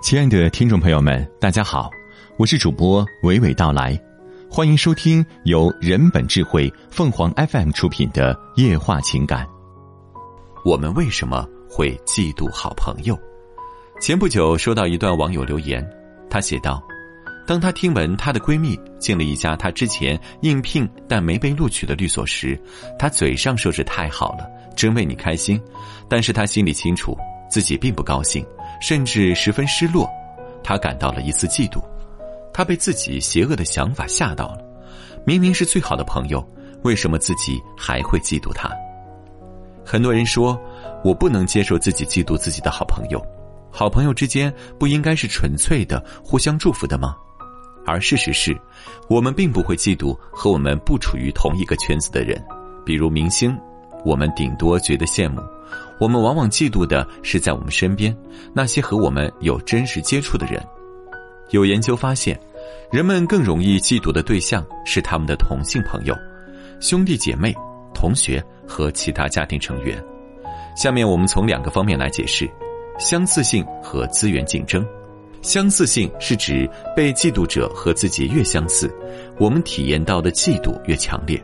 [0.00, 1.90] 亲爱的听众朋友们，大家好，
[2.38, 4.00] 我是主播娓娓道来，
[4.48, 9.44] 欢迎收听由人本智慧凤凰 FM 出品的《夜话情感》。
[10.64, 13.16] 我们为什么会嫉妒好朋友？
[14.00, 15.86] 前不久收到一段网友留言，
[16.30, 16.82] 他写道
[17.46, 22.58] ：“当她听闻她的闺蜜进了一家她之前应聘但没被录取的律所时，
[22.98, 25.60] 她嘴上说是太好了，真为你开心，
[26.08, 27.14] 但是她心里清楚
[27.50, 28.42] 自己并不高兴。”
[28.80, 30.08] 甚至十分失落，
[30.64, 31.82] 他感到了一丝嫉妒，
[32.52, 34.58] 他被自己邪恶的想法吓到了。
[35.24, 36.44] 明明是最好的朋友，
[36.82, 38.70] 为什么自己还会嫉妒他？
[39.84, 40.58] 很多人说，
[41.04, 43.22] 我不能接受自己嫉妒自己的好朋友。
[43.70, 47.14] 好朋友之间不应该是纯粹的互相祝福的吗？
[47.86, 48.58] 而事实是，
[49.08, 52.42] 我们并不会嫉妒和我们不处于同一个圈子的人，
[52.84, 53.56] 比如明星，
[54.04, 55.40] 我们顶多觉得羡慕。
[55.98, 58.16] 我们往往嫉妒的是在我们身边
[58.54, 60.60] 那些和我们有真实接触的人。
[61.50, 62.38] 有研究发现，
[62.90, 66.14] 人们更容易嫉妒的对象是他们的同性朋友、
[66.80, 67.54] 兄弟姐妹、
[67.92, 70.02] 同学和其他家庭成员。
[70.76, 72.48] 下面我们从两个方面来解释：
[72.98, 74.86] 相似性和资源竞争。
[75.42, 78.94] 相似性是指被嫉妒者和自己越相似，
[79.38, 81.42] 我们体验到的嫉妒越强烈。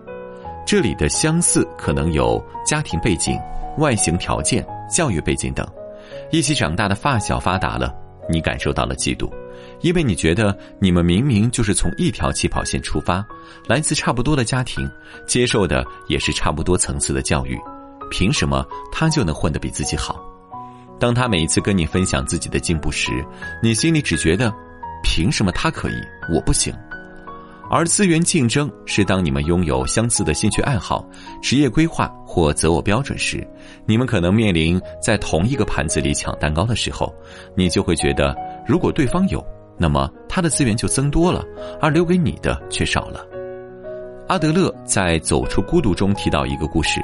[0.67, 3.39] 这里的相似可能有家庭背景。
[3.79, 5.67] 外形条件、教育背景等，
[6.31, 7.95] 一起长大的发小发达了，
[8.27, 9.31] 你感受到了嫉妒，
[9.83, 13.23] 因为你觉得你们明明就是从一条起跑线出发，
[13.69, 14.91] 来自差不多的家庭，
[15.27, 17.61] 接受的也是差不多层次的教育，
[18.11, 20.19] 凭什么他就能混得比自己好？
[20.99, 23.23] 当他每一次跟你分享自己的进步时，
[23.63, 24.51] 你心里只觉得，
[25.05, 26.01] 凭什么他可以，
[26.35, 26.75] 我不行？
[27.69, 31.05] 而资源竞争是当你们拥有相似的兴趣爱好、
[31.43, 33.47] 职业规划或择偶标准时，
[33.85, 37.13] 你们可能面临在同一个盘子里抢蛋糕的时候，
[37.57, 39.45] 你就会觉得，如果对方有，
[39.77, 41.45] 那么他的资源就增多了，
[41.81, 43.27] 而留给你的却少了。
[44.29, 47.01] 阿德勒在《走出孤独》中提到一个故事：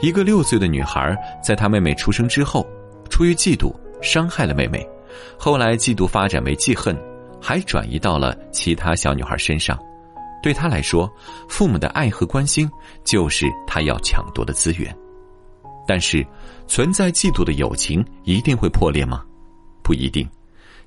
[0.00, 2.66] 一个六岁的女孩在她妹妹出生之后，
[3.10, 4.86] 出于嫉妒伤害了妹妹，
[5.36, 6.96] 后来嫉妒发展为记恨。
[7.42, 9.76] 还转移到了其他小女孩身上，
[10.40, 11.12] 对她来说，
[11.48, 12.70] 父母的爱和关心
[13.04, 14.96] 就是她要抢夺的资源。
[15.84, 16.24] 但是，
[16.68, 19.24] 存在嫉妒的友情一定会破裂吗？
[19.82, 20.24] 不一定。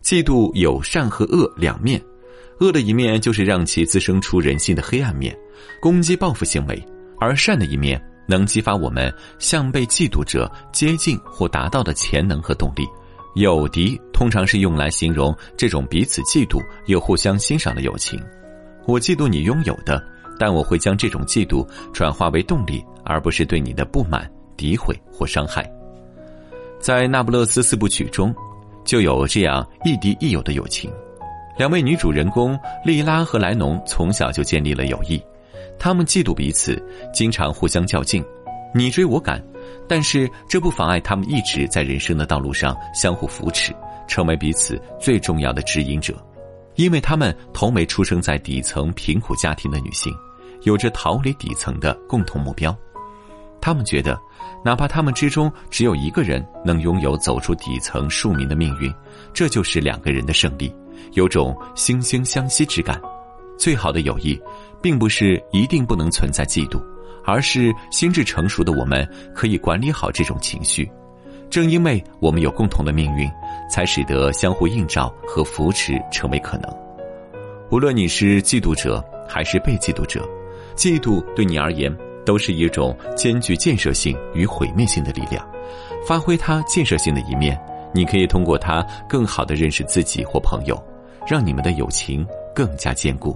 [0.01, 2.01] 嫉妒有善和恶两面，
[2.61, 5.35] 恶的一面就是让其滋生出人性的黑暗面，
[5.81, 6.75] 攻击报复行为；
[7.19, 12.87] 而善的一面能激发我们向被嫉妒者接近或达到的潜能和动力。
[13.35, 18.17] 友敌通常是用来形容这种彼此嫉妒又互相欣赏的友情。
[18.85, 20.01] 我嫉妒你拥有的，
[20.39, 25.69] 但我会将这种嫉妒转化为动力，而不是对你的不满、诋毁或伤害。
[26.79, 28.33] 在《那不勒斯四部曲》中，
[28.85, 30.89] 就有这样亦敌亦友的友情。
[31.57, 35.21] 两位女主人公莉拉和莱农从小就建立了友谊，
[35.77, 36.81] 他们嫉妒彼此，
[37.13, 38.23] 经常互相较劲，
[38.73, 39.43] 你追我赶。
[39.87, 43.73] 但是这不妨碍他们一直在人生的道路上相互扶持，
[44.07, 46.15] 成为彼此最重要的指引者，
[46.75, 50.13] 因为他们同为出生在底层贫苦家庭的女性，
[50.63, 52.75] 有着逃离底层的共同目标。
[53.61, 54.19] 他们觉得，
[54.63, 58.93] 哪怕他们之中只有一个人能拥有走出底层庶民的命运，
[59.33, 60.71] 这就是两个人的胜利，
[61.13, 63.01] 有种惺惺相惜之感。
[63.57, 64.39] 最好的友谊，
[64.81, 66.79] 并不是一定不能存在嫉妒。
[67.25, 70.89] 而是心智成熟的我们可以管理好这种情绪，
[71.49, 73.29] 正因为我们有共同的命运，
[73.69, 76.71] 才使得相互映照和扶持成为可能。
[77.71, 80.23] 无论你是嫉妒者还是被嫉妒者，
[80.75, 81.93] 嫉妒对你而言
[82.23, 85.45] 都是一种兼具建设性与毁灭性的力量。
[86.07, 87.59] 发挥它建设性的一面，
[87.91, 90.81] 你可以通过它更好的认识自己或朋友，
[91.27, 93.35] 让你们的友情更加坚固。